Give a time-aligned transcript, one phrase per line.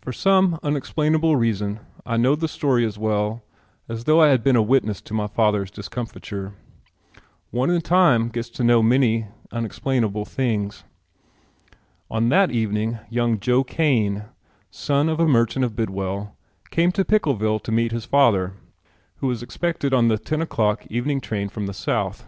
[0.00, 3.42] For some unexplainable reason I know the story as well
[3.90, 6.54] as though I had been a witness to my father's discomfiture.
[7.50, 10.84] One in time gets to know many unexplainable things.
[12.10, 14.24] On that evening young Joe Kane,
[14.70, 16.34] son of a merchant of Bidwell,
[16.70, 18.54] came to Pickleville to meet his father,
[19.16, 22.26] who was expected on the ten o'clock evening train from the South.